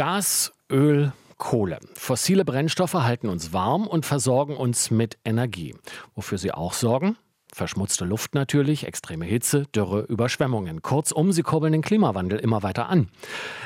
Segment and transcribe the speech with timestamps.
[0.00, 1.78] Gas, Öl, Kohle.
[1.92, 5.74] Fossile Brennstoffe halten uns warm und versorgen uns mit Energie.
[6.14, 7.18] Wofür sie auch sorgen?
[7.54, 10.82] Verschmutzte Luft natürlich, extreme Hitze, Dürre, Überschwemmungen.
[10.82, 13.08] Kurzum, sie kurbeln den Klimawandel immer weiter an.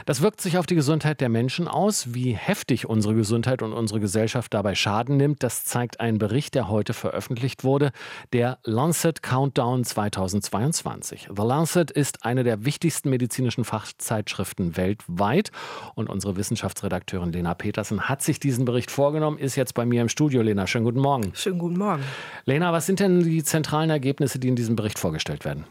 [0.06, 2.14] Das wirkt sich auf die Gesundheit der Menschen aus.
[2.14, 6.68] Wie heftig unsere Gesundheit und unsere Gesellschaft dabei Schaden nimmt, das zeigt ein Bericht, der
[6.68, 7.92] heute veröffentlicht wurde,
[8.32, 11.28] der Lancet Countdown 2022.
[11.34, 15.50] The Lancet ist eine der wichtigsten medizinischen Fachzeitschriften weltweit
[15.94, 20.08] und unsere Wissenschaftsredakteurin Lena Petersen hat sich diesen Bericht vorgenommen, ist jetzt bei mir im
[20.08, 20.42] Studio.
[20.42, 21.32] Lena, schönen guten Morgen.
[21.34, 22.02] Schönen guten Morgen.
[22.44, 25.64] Lena, was sind denn die zentralen zentralen Ergebnisse, die in diesem Bericht vorgestellt werden?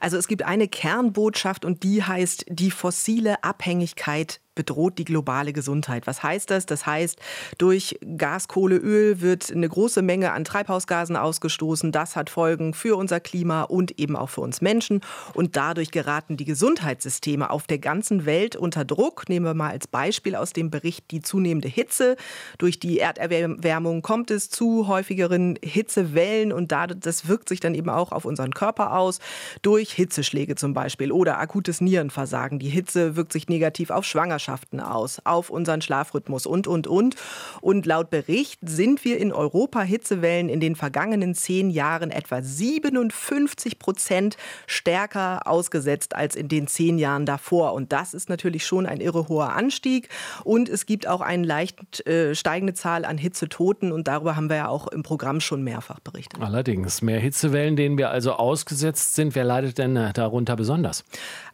[0.00, 6.08] Also es gibt eine Kernbotschaft und die heißt die fossile Abhängigkeit bedroht die globale Gesundheit.
[6.08, 6.66] Was heißt das?
[6.66, 7.20] Das heißt,
[7.58, 11.92] durch Gas, Kohle, Öl wird eine große Menge an Treibhausgasen ausgestoßen.
[11.92, 15.02] Das hat Folgen für unser Klima und eben auch für uns Menschen.
[15.34, 19.28] Und dadurch geraten die Gesundheitssysteme auf der ganzen Welt unter Druck.
[19.28, 22.16] Nehmen wir mal als Beispiel aus dem Bericht die zunehmende Hitze.
[22.58, 28.10] Durch die Erderwärmung kommt es zu häufigeren Hitzewellen und das wirkt sich dann eben auch
[28.10, 29.20] auf unseren Körper aus.
[29.60, 32.58] Durch Hitzeschläge zum Beispiel oder akutes Nierenversagen.
[32.58, 37.16] Die Hitze wirkt sich negativ auf Schwangerschaft Schwangerschaften aus, auf unseren Schlafrhythmus und, und, und.
[37.60, 43.78] Und laut Bericht sind wir in Europa Hitzewellen in den vergangenen zehn Jahren etwa 57
[43.78, 44.36] Prozent
[44.66, 47.72] stärker ausgesetzt als in den zehn Jahren davor.
[47.74, 50.08] Und das ist natürlich schon ein irre hoher Anstieg.
[50.44, 53.92] Und es gibt auch eine leicht äh, steigende Zahl an Hitzetoten.
[53.92, 56.40] Und darüber haben wir ja auch im Programm schon mehrfach berichtet.
[56.40, 59.34] Allerdings, mehr Hitzewellen, denen wir also ausgesetzt sind.
[59.34, 61.04] Wer leidet denn äh, darunter besonders?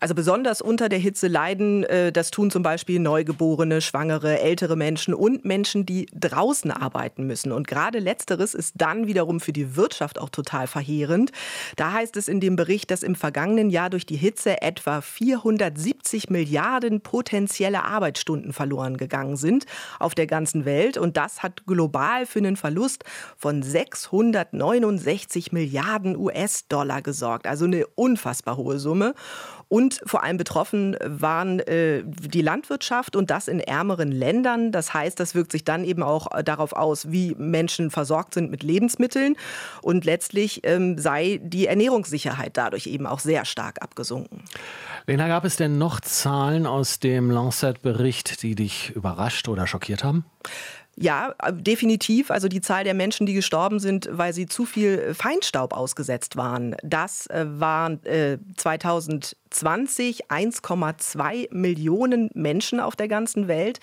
[0.00, 4.74] Also besonders unter der Hitze leiden, äh, das tun zum Beispiel Beispiel Neugeborene, Schwangere, ältere
[4.74, 7.52] Menschen und Menschen, die draußen arbeiten müssen.
[7.52, 11.30] Und gerade letzteres ist dann wiederum für die Wirtschaft auch total verheerend.
[11.76, 16.28] Da heißt es in dem Bericht, dass im vergangenen Jahr durch die Hitze etwa 470
[16.28, 19.66] Milliarden potenzielle Arbeitsstunden verloren gegangen sind
[20.00, 20.98] auf der ganzen Welt.
[20.98, 23.04] Und das hat global für einen Verlust
[23.36, 27.46] von 669 Milliarden US-Dollar gesorgt.
[27.46, 29.14] Also eine unfassbar hohe Summe.
[29.68, 34.72] Und vor allem betroffen waren äh, die Landwirtschaft und das in ärmeren Ländern.
[34.72, 38.50] Das heißt, das wirkt sich dann eben auch äh, darauf aus, wie Menschen versorgt sind
[38.50, 39.36] mit Lebensmitteln.
[39.82, 44.42] Und letztlich ähm, sei die Ernährungssicherheit dadurch eben auch sehr stark abgesunken.
[45.06, 50.24] Lena, gab es denn noch Zahlen aus dem Lancet-Bericht, die dich überrascht oder schockiert haben?
[50.96, 52.30] Ja, äh, definitiv.
[52.30, 56.76] Also die Zahl der Menschen, die gestorben sind, weil sie zu viel Feinstaub ausgesetzt waren,
[56.82, 63.80] das äh, waren äh, 2000 20 1,2 Millionen Menschen auf der ganzen Welt.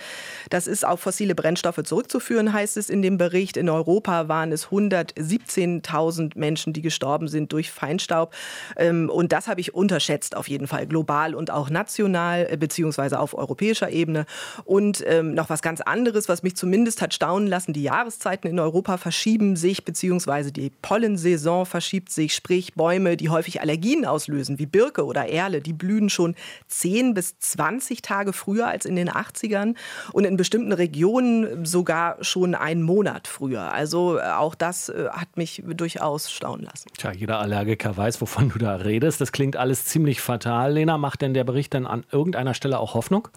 [0.50, 3.58] Das ist auf fossile Brennstoffe zurückzuführen, heißt es in dem Bericht.
[3.58, 8.34] In Europa waren es 117.000 Menschen, die gestorben sind durch Feinstaub.
[8.78, 13.20] Ähm, und das habe ich unterschätzt auf jeden Fall, global und auch national, äh, beziehungsweise
[13.20, 14.26] auf europäischer Ebene.
[14.66, 18.60] Und ähm, noch was ganz anderes, was mich zumindest hat staunen lassen, die Jahreszeiten in
[18.60, 24.66] Europa verschieben sich, beziehungsweise die Pollensaison verschiebt sich, sprich Bäume, die häufig Allergien auslösen, wie
[24.66, 26.36] Birke oder Erle, die blühen schon
[26.68, 29.76] 10 bis 20 Tage früher als in den 80ern
[30.14, 33.72] und in bestimmten Regionen sogar schon einen Monat früher.
[33.72, 36.90] Also äh, auch das äh, hat mich durchaus staunen lassen.
[36.98, 39.22] Tja, jeder Allergiker weiß, wovon du da redest.
[39.22, 40.74] Das klingt alles ziemlich fatal.
[40.74, 43.28] Lena, macht denn der Bericht dann an irgendeiner Stelle auch Hoffnung?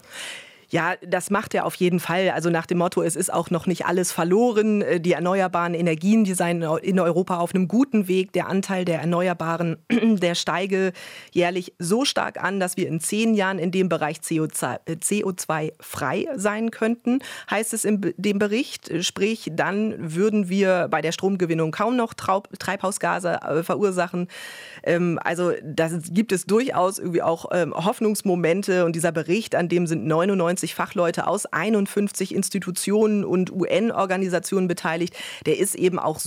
[0.73, 2.31] Ja, das macht er auf jeden Fall.
[2.31, 4.81] Also nach dem Motto, es ist auch noch nicht alles verloren.
[4.81, 8.33] Äh, die erneuerbaren Energien, die seien in Europa auf einem guten Weg.
[8.33, 10.91] Der Anteil der Erneuerbaren, der steige
[11.31, 16.71] jährlich so stark an, dass wir in zehn Jahren in dem Bereich CO2-frei äh, sein
[16.71, 17.19] könnten,
[17.51, 19.05] heißt es in dem Bericht.
[19.05, 24.27] Sprich, dann würden wir bei der Stromgewinnung kaum noch Treibhausgase äh, verursachen.
[24.81, 29.85] Ähm, also da gibt es durchaus irgendwie auch ähm, Hoffnungsmomente und dieser Bericht, an dem
[29.85, 35.15] sind 99 150 Fachleute aus 51 Institutionen und UN-Organisationen beteiligt.
[35.45, 36.19] Der ist eben auch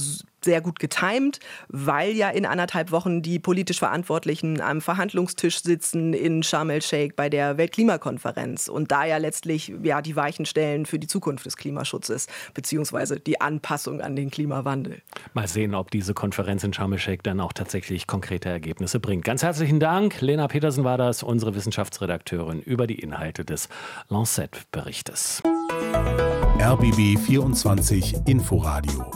[0.46, 6.42] sehr gut getimt, weil ja in anderthalb Wochen die politisch Verantwortlichen am Verhandlungstisch sitzen in
[6.42, 11.08] Sharm el-Sheikh bei der Weltklimakonferenz und da ja letztlich ja die Weichen stellen für die
[11.08, 15.02] Zukunft des Klimaschutzes beziehungsweise die Anpassung an den Klimawandel.
[15.34, 19.24] Mal sehen, ob diese Konferenz in Sharm el-Sheikh dann auch tatsächlich konkrete Ergebnisse bringt.
[19.24, 20.20] Ganz herzlichen Dank.
[20.20, 23.68] Lena Petersen war das, unsere Wissenschaftsredakteurin über die Inhalte des
[24.08, 25.42] Lancet-Berichtes.
[26.58, 29.15] RBB 24 Inforadio